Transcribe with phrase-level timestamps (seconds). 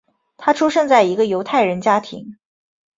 [0.35, 2.37] 他出生在一个犹太人家庭。